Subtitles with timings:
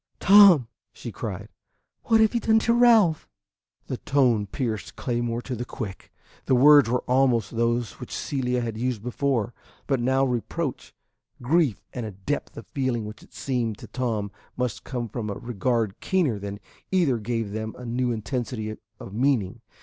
[0.19, 1.47] "Tom," she cried,
[2.05, 3.29] "what have you done to Ralph?"
[3.85, 6.11] The tone pierced Claymore to the quick.
[6.45, 9.53] The words were almost those which Celia had used before,
[9.85, 10.95] but now reproach,
[11.39, 15.35] grief, and a depth of feeling which it seemed to Tom must come from a
[15.35, 16.59] regard keener than
[16.91, 19.61] either gave them a new intensity of meaning.